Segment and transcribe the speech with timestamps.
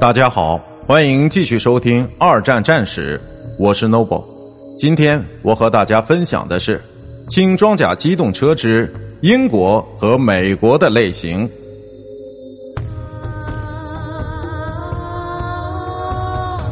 [0.00, 3.20] 大家好，欢迎继续收听二战战史，
[3.58, 4.24] 我是 Noble。
[4.78, 6.80] 今天我和大家分享的是
[7.28, 11.50] 轻装甲机动车之英国和美国的类型。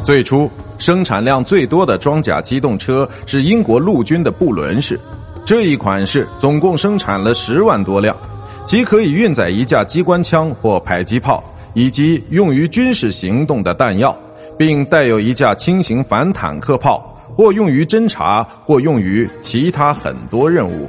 [0.05, 4.97] 最初生产量最多的装甲机动车是英国陆军的布伦式，
[5.43, 8.17] 这一款式总共生产了十万多辆，
[8.65, 11.43] 即可以运载一架机关枪或迫击炮。
[11.77, 14.17] 以及用于军事行动的弹药，
[14.57, 20.87] 并带有一架轻型反坦克炮，或用于侦察，或用于其他很多任务。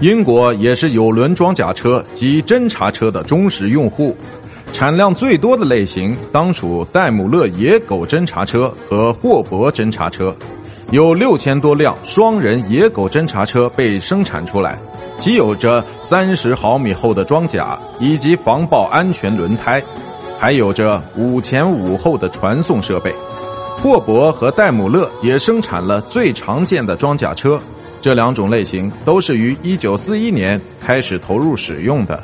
[0.00, 4.16] 英国也是有轮装甲车及侦察车的忠实用户，
[4.72, 10.34] 产量最多的类型当属戴姆勒野狗侦察车和霍伯侦察车，
[10.90, 14.76] 有六千多辆双人野狗侦察车被生产出来。
[15.16, 19.80] 其有着三十毫米厚的装甲以及防爆安全轮胎，
[20.38, 23.14] 还有着五前五后的传送设备。
[23.76, 27.60] 霍伯和戴姆勒也生产了最常见的装甲车，
[28.00, 32.20] 这两种类型都是于一九四一年开始投入使用的。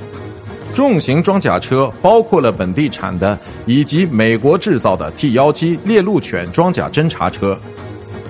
[0.75, 7.57] 重型装甲车包括了本地产的以及美国制造的 T 幺七猎鹿犬装甲侦察车。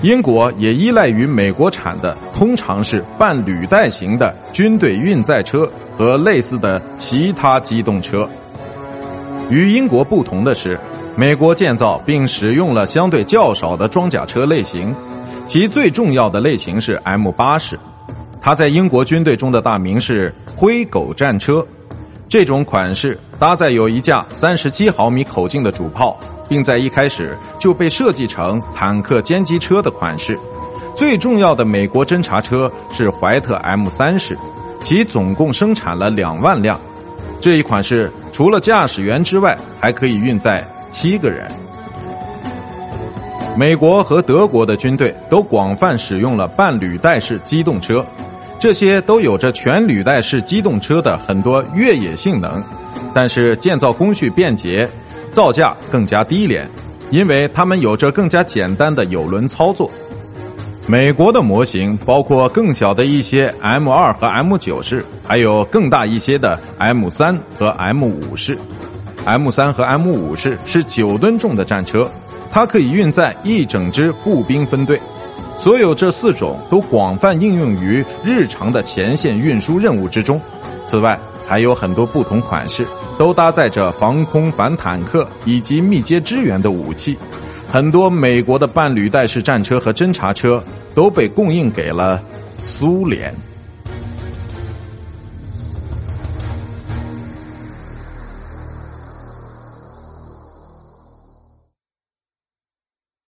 [0.07, 5.69] 英国也依赖于美国产的，通常是半履带型的军队运载车
[5.99, 8.29] 和类似的其他机动车。
[9.51, 10.79] 与英国不同的是，
[11.17, 14.95] 美国建造并使用了相对较少的装甲车类型，
[15.45, 17.77] 其最重要的类型是 M 八式，
[18.41, 21.67] 它在英国军队中的大名是灰狗战车。
[22.29, 26.19] 这种款式搭载有一架三十七毫米口径的主炮。
[26.49, 30.39] 并在一开始就被设计成坦克歼击车的款式。
[30.95, 34.39] 最重要的美国侦察车是怀特 M 三式，
[34.83, 36.81] 其总共生产了两万辆。
[37.41, 41.51] 这一款式除了驾驶员之外，还可以运载七个人。
[43.57, 48.07] 美国和德国的军队都广泛使用了半履带式机动车，
[48.67, 52.61] 这些都有着全履带式机动车的很多越野性能，
[53.15, 54.91] 但是建造工序便捷。
[55.31, 56.69] 造价更加低廉，
[57.13, 59.89] 因为它们有着更加简单的有轮操作。
[60.89, 68.59] 美国的模型包括更小的一些 M 二和 M 九式，还有更大一些的 M 三和 M 五式。
[69.25, 72.11] M 三和 M 五式是九吨重的战车，
[72.51, 75.01] 它可以运载一整支步兵分队。
[75.57, 80.41] 所有这四种都广泛应用于日常的前线运输任务之中。
[80.85, 82.87] 此外，还有很多不同款式，
[83.19, 87.17] 都搭载着防空反坦克以及密接支援的武器。
[87.67, 90.63] 很多美国的半履带式战车和侦察车
[90.95, 92.23] 都被供应给了
[92.63, 93.35] 苏联。